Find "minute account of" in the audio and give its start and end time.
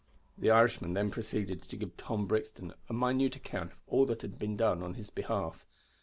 2.91-3.81